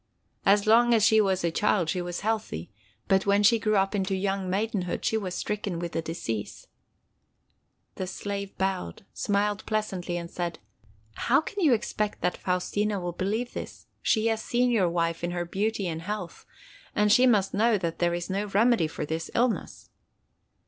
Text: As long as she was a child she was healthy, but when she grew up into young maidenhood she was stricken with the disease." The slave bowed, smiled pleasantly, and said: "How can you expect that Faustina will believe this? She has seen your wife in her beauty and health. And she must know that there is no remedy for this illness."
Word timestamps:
As 0.47 0.65
long 0.65 0.95
as 0.95 1.05
she 1.05 1.21
was 1.21 1.43
a 1.43 1.51
child 1.51 1.87
she 1.87 2.01
was 2.01 2.21
healthy, 2.21 2.71
but 3.07 3.27
when 3.27 3.43
she 3.43 3.59
grew 3.59 3.75
up 3.75 3.93
into 3.93 4.15
young 4.15 4.49
maidenhood 4.49 5.05
she 5.05 5.15
was 5.15 5.35
stricken 5.35 5.77
with 5.77 5.91
the 5.91 6.01
disease." 6.01 6.65
The 7.97 8.07
slave 8.07 8.57
bowed, 8.57 9.05
smiled 9.13 9.63
pleasantly, 9.67 10.17
and 10.17 10.27
said: 10.27 10.57
"How 11.13 11.39
can 11.39 11.61
you 11.63 11.73
expect 11.73 12.21
that 12.21 12.35
Faustina 12.35 12.99
will 12.99 13.11
believe 13.11 13.53
this? 13.53 13.85
She 14.01 14.25
has 14.25 14.41
seen 14.41 14.71
your 14.71 14.89
wife 14.89 15.23
in 15.23 15.29
her 15.29 15.45
beauty 15.45 15.87
and 15.87 16.01
health. 16.01 16.47
And 16.95 17.11
she 17.11 17.27
must 17.27 17.53
know 17.53 17.77
that 17.77 17.99
there 17.99 18.15
is 18.15 18.27
no 18.27 18.45
remedy 18.45 18.87
for 18.87 19.05
this 19.05 19.29
illness." 19.35 19.91